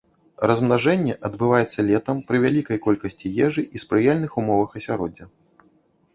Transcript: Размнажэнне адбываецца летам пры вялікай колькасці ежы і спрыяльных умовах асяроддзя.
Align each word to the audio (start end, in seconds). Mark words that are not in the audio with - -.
Размнажэнне 0.51 1.13
адбываецца 1.29 1.85
летам 1.89 2.23
пры 2.31 2.41
вялікай 2.47 2.81
колькасці 2.87 3.33
ежы 3.49 3.67
і 3.67 3.77
спрыяльных 3.85 4.31
умовах 4.43 4.69
асяроддзя. 4.83 5.25